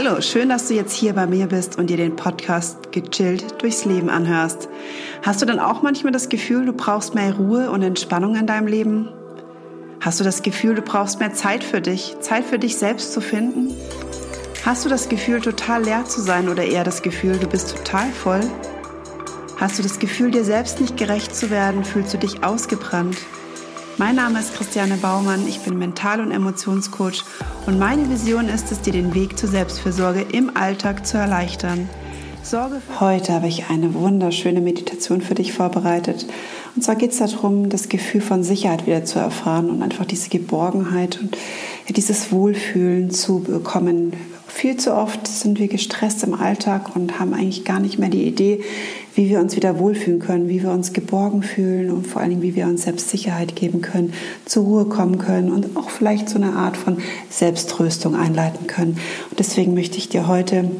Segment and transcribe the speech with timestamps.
[0.00, 3.84] Hallo, schön, dass du jetzt hier bei mir bist und dir den Podcast gechillt durchs
[3.84, 4.68] Leben anhörst.
[5.24, 8.68] Hast du dann auch manchmal das Gefühl, du brauchst mehr Ruhe und Entspannung in deinem
[8.68, 9.08] Leben?
[9.98, 13.20] Hast du das Gefühl, du brauchst mehr Zeit für dich, Zeit für dich selbst zu
[13.20, 13.74] finden?
[14.64, 18.08] Hast du das Gefühl, total leer zu sein oder eher das Gefühl, du bist total
[18.12, 18.42] voll?
[19.56, 21.82] Hast du das Gefühl, dir selbst nicht gerecht zu werden?
[21.82, 23.16] Fühlst du dich ausgebrannt?
[23.98, 27.24] Mein Name ist Christiane Baumann, ich bin Mental- und Emotionscoach
[27.66, 31.88] und meine Vision ist es, dir den Weg zur Selbstfürsorge im Alltag zu erleichtern.
[32.44, 36.26] Sorge Heute habe ich eine wunderschöne Meditation für dich vorbereitet.
[36.76, 40.30] Und zwar geht es darum, das Gefühl von Sicherheit wieder zu erfahren und einfach diese
[40.30, 41.36] Geborgenheit und
[41.88, 44.12] dieses Wohlfühlen zu bekommen.
[44.46, 48.24] Viel zu oft sind wir gestresst im Alltag und haben eigentlich gar nicht mehr die
[48.24, 48.62] Idee,
[49.18, 52.42] wie wir uns wieder wohlfühlen können, wie wir uns geborgen fühlen und vor allen Dingen,
[52.42, 54.12] wie wir uns selbst Sicherheit geben können,
[54.44, 56.98] zur Ruhe kommen können und auch vielleicht so eine Art von
[57.28, 58.92] Selbsttröstung einleiten können.
[59.28, 60.70] Und deswegen möchte ich dir heute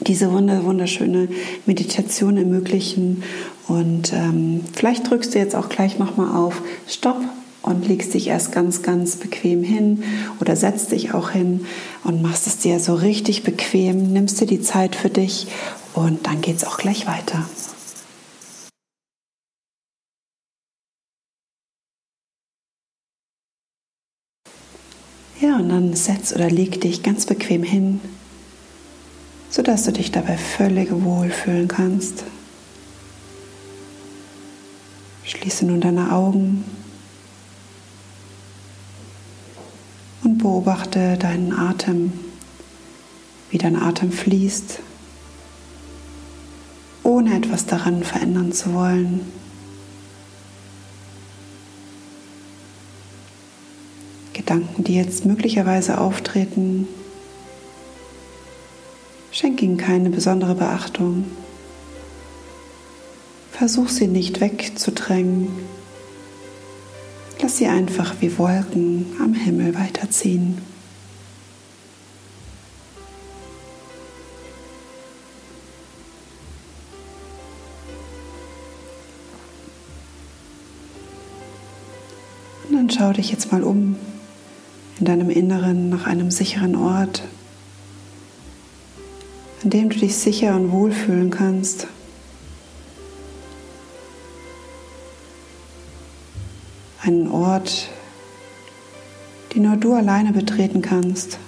[0.00, 1.28] diese wunderschöne
[1.66, 3.22] Meditation ermöglichen.
[3.68, 7.20] Und ähm, vielleicht drückst du jetzt auch gleich nochmal auf Stopp
[7.62, 10.02] und legst dich erst ganz, ganz bequem hin
[10.40, 11.64] oder setzt dich auch hin
[12.02, 15.46] und machst es dir so richtig bequem, nimmst dir die Zeit für dich
[15.94, 17.44] und dann geht es auch gleich weiter.
[25.58, 28.00] Und dann setz oder leg dich ganz bequem hin,
[29.50, 32.24] sodass du dich dabei völlig wohlfühlen kannst.
[35.24, 36.64] Schließe nun deine Augen
[40.22, 42.12] und beobachte deinen Atem,
[43.50, 44.78] wie dein Atem fließt,
[47.02, 49.20] ohne etwas daran verändern zu wollen.
[54.48, 56.88] Gedanken, die jetzt möglicherweise auftreten,
[59.30, 61.26] schenk ihnen keine besondere Beachtung.
[63.52, 65.50] Versuch sie nicht wegzudrängen.
[67.42, 70.56] Lass sie einfach wie Wolken am Himmel weiterziehen.
[82.66, 83.96] Und dann schau dich jetzt mal um
[84.98, 87.22] in deinem Inneren nach einem sicheren Ort,
[89.62, 91.86] an dem du dich sicher und wohl fühlen kannst.
[97.02, 97.88] Einen Ort,
[99.54, 101.38] den nur du alleine betreten kannst.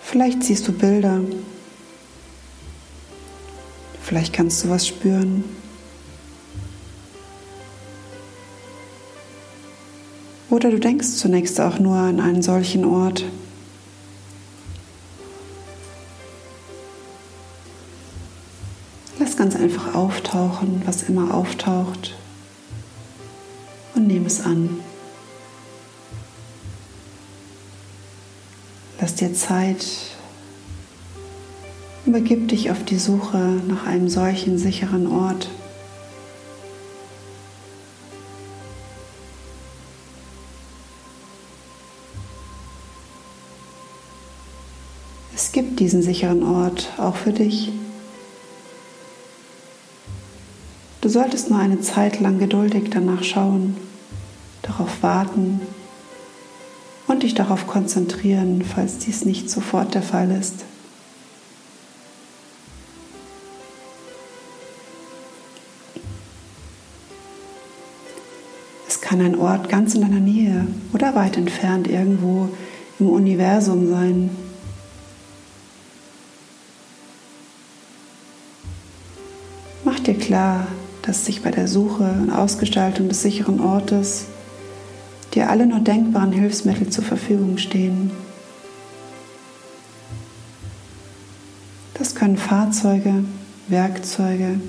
[0.00, 1.20] Vielleicht siehst du Bilder,
[4.00, 5.44] vielleicht kannst du was spüren.
[10.58, 13.24] Oder du denkst zunächst auch nur an einen solchen Ort.
[19.20, 22.16] Lass ganz einfach auftauchen, was immer auftaucht.
[23.94, 24.80] Und nimm es an.
[29.00, 29.86] Lass dir Zeit
[32.04, 33.38] und begib dich auf die Suche
[33.68, 35.50] nach einem solchen sicheren Ort.
[45.38, 47.70] Es gibt diesen sicheren Ort auch für dich.
[51.00, 53.76] Du solltest nur eine Zeit lang geduldig danach schauen,
[54.62, 55.60] darauf warten
[57.06, 60.64] und dich darauf konzentrieren, falls dies nicht sofort der Fall ist.
[68.88, 72.48] Es kann ein Ort ganz in deiner Nähe oder weit entfernt irgendwo
[72.98, 74.47] im Universum sein.
[80.02, 80.66] Dir klar,
[81.02, 84.26] dass sich bei der Suche und Ausgestaltung des sicheren Ortes
[85.34, 88.10] dir alle nur denkbaren Hilfsmittel zur Verfügung stehen.
[91.94, 93.24] Das können Fahrzeuge,
[93.68, 94.60] Werkzeuge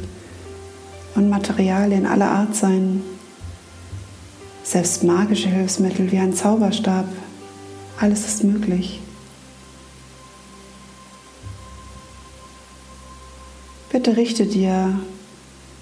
[1.16, 3.04] und Materialien aller Art sein.
[4.64, 7.06] Selbst magische Hilfsmittel wie ein Zauberstab.
[8.00, 9.02] Alles ist möglich.
[13.92, 15.00] Bitte richte dir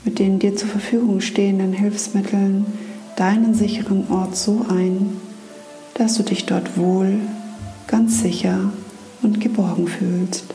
[0.04, 2.66] mit den dir zur Verfügung stehenden Hilfsmitteln
[3.18, 5.20] deinen sicheren Ort so ein,
[5.96, 7.20] dass du dich dort wohl,
[7.88, 8.72] ganz sicher
[9.22, 10.46] und geborgen fühlst.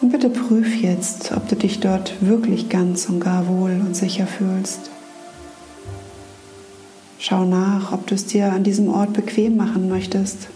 [0.00, 4.26] Und bitte prüf jetzt, ob du dich dort wirklich ganz und gar wohl und sicher
[4.26, 4.90] fühlst.
[7.20, 10.48] Schau nach, ob du es dir an diesem Ort bequem machen möchtest.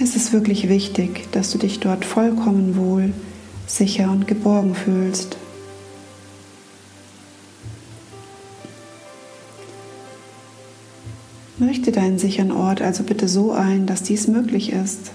[0.00, 3.14] Es ist wirklich wichtig, dass du dich dort vollkommen wohl,
[3.66, 5.38] sicher und geborgen fühlst.
[11.60, 15.12] Richte deinen sicheren Ort also bitte so ein, dass dies möglich ist.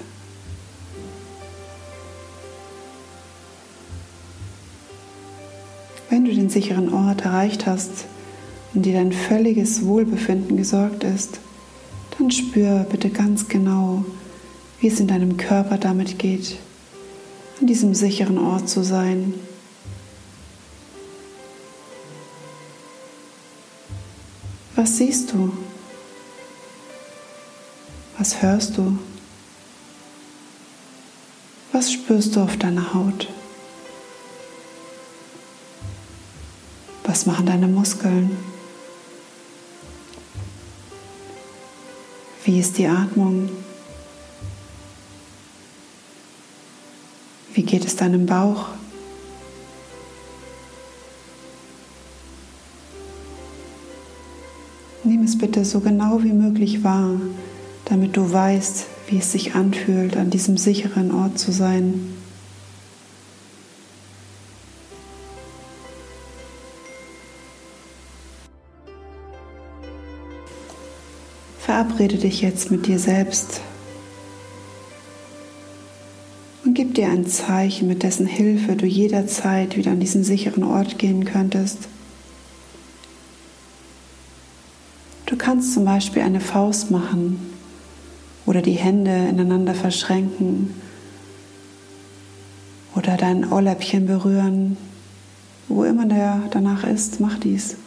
[6.09, 8.05] Wenn du den sicheren Ort erreicht hast
[8.73, 11.39] und dir dein völliges Wohlbefinden gesorgt ist,
[12.17, 14.05] dann spür bitte ganz genau,
[14.79, 16.57] wie es in deinem Körper damit geht,
[17.59, 19.33] an diesem sicheren Ort zu sein.
[24.75, 25.51] Was siehst du?
[28.17, 28.97] Was hörst du?
[31.73, 33.27] Was spürst du auf deiner Haut?
[37.03, 38.37] Was machen deine Muskeln?
[42.45, 43.49] Wie ist die Atmung?
[48.01, 48.67] Deinem Bauch?
[55.03, 57.19] Nimm es bitte so genau wie möglich wahr,
[57.85, 62.15] damit du weißt, wie es sich anfühlt, an diesem sicheren Ort zu sein.
[71.59, 73.61] Verabrede dich jetzt mit dir selbst
[76.99, 81.87] dir ein Zeichen, mit dessen Hilfe du jederzeit wieder an diesen sicheren Ort gehen könntest.
[85.25, 87.39] Du kannst zum Beispiel eine Faust machen
[88.45, 90.73] oder die Hände ineinander verschränken
[92.95, 94.75] oder dein Ohrläppchen berühren.
[95.69, 97.77] Wo immer der danach ist, mach dies.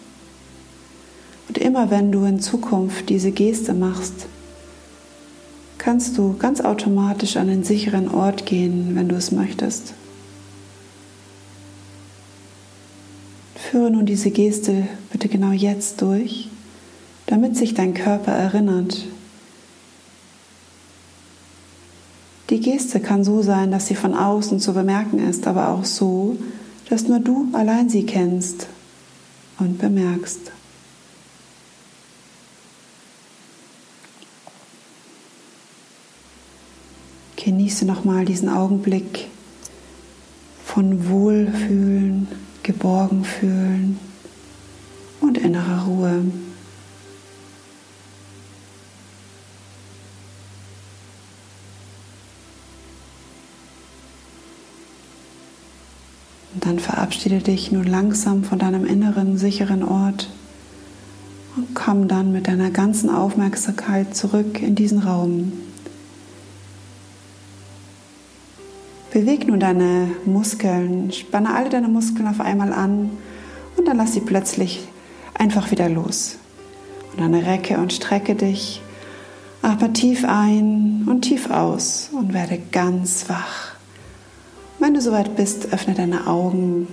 [1.49, 4.27] Und immer wenn du in Zukunft diese Geste machst,
[5.83, 9.95] kannst du ganz automatisch an einen sicheren Ort gehen, wenn du es möchtest.
[13.57, 16.49] Führe nun diese Geste bitte genau jetzt durch,
[17.27, 19.07] damit sich dein Körper erinnert.
[22.51, 26.37] Die Geste kann so sein, dass sie von außen zu bemerken ist, aber auch so,
[26.91, 28.69] dass nur du allein sie kennst
[29.59, 30.53] und bemerkst.
[37.45, 39.27] Genieße nochmal diesen Augenblick
[40.65, 42.29] von Wohlfühlen,
[42.63, 43.99] geborgen fühlen
[45.21, 46.25] und innerer Ruhe.
[56.55, 60.31] Und dann verabschiede dich nun langsam von deinem inneren sicheren Ort
[61.57, 65.53] und komm dann mit deiner ganzen Aufmerksamkeit zurück in diesen Raum.
[69.43, 73.11] Beweg nun deine Muskeln, spanne alle deine Muskeln auf einmal an
[73.77, 74.87] und dann lass sie plötzlich
[75.35, 76.37] einfach wieder los.
[77.11, 78.83] Und dann recke und strecke dich,
[79.61, 83.73] atme tief ein und tief aus und werde ganz wach.
[84.79, 86.87] Wenn du soweit bist, öffne deine Augen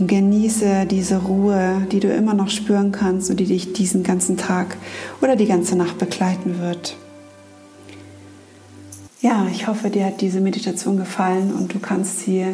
[0.00, 4.36] und genieße diese Ruhe, die du immer noch spüren kannst und die dich diesen ganzen
[4.36, 4.76] Tag
[5.22, 6.96] oder die ganze Nacht begleiten wird.
[9.22, 12.46] Ja, ich hoffe, dir hat diese Meditation gefallen und du kannst sie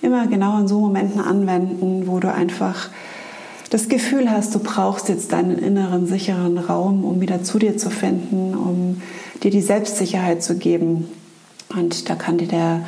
[0.00, 2.88] immer genau in so Momenten anwenden, wo du einfach
[3.68, 7.90] das Gefühl hast, du brauchst jetzt deinen inneren sicheren Raum, um wieder zu dir zu
[7.90, 9.02] finden, um
[9.42, 11.08] dir die Selbstsicherheit zu geben.
[11.68, 12.86] Und da kann dir der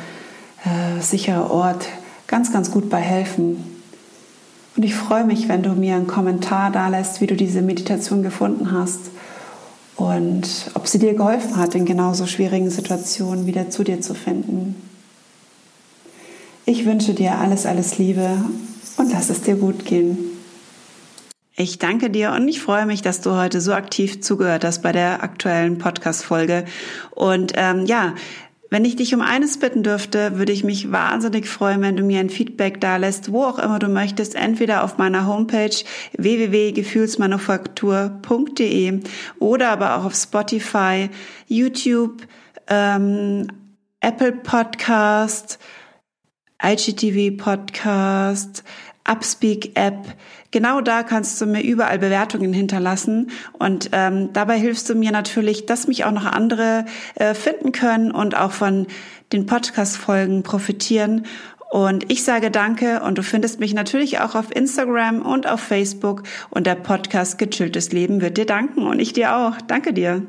[0.65, 1.89] äh, sichere Ort
[2.25, 3.63] ganz, ganz gut bei helfen.
[4.75, 8.23] Und ich freue mich, wenn du mir einen Kommentar da lässt, wie du diese Meditation
[8.23, 9.11] gefunden hast
[10.01, 14.75] und ob sie dir geholfen hat, in genauso schwierigen Situationen wieder zu dir zu finden.
[16.65, 18.43] Ich wünsche dir alles, alles Liebe
[18.97, 20.17] und lass es dir gut gehen.
[21.55, 24.91] Ich danke dir und ich freue mich, dass du heute so aktiv zugehört hast bei
[24.91, 26.65] der aktuellen Podcast-Folge.
[27.11, 28.15] Und ähm, ja,
[28.71, 32.21] wenn ich dich um eines bitten dürfte, würde ich mich wahnsinnig freuen, wenn du mir
[32.21, 35.75] ein Feedback da lässt, wo auch immer du möchtest, entweder auf meiner Homepage
[36.17, 39.01] www.gefühlsmanufaktur.de
[39.39, 41.09] oder aber auch auf Spotify,
[41.47, 42.25] YouTube,
[42.67, 43.47] ähm,
[43.99, 45.59] Apple Podcast,
[46.63, 48.63] IGTV Podcast,
[49.05, 50.15] Upspeak App.
[50.51, 55.65] Genau da kannst du mir überall Bewertungen hinterlassen und ähm, dabei hilfst du mir natürlich,
[55.65, 58.87] dass mich auch noch andere äh, finden können und auch von
[59.31, 61.25] den Podcast-Folgen profitieren.
[61.71, 66.23] Und ich sage danke und du findest mich natürlich auch auf Instagram und auf Facebook
[66.49, 69.55] und der Podcast Gechilltes Leben wird dir danken und ich dir auch.
[69.67, 70.27] Danke dir.